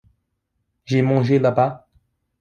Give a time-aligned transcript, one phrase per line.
[0.83, 1.87] J’ai mangé là-bas.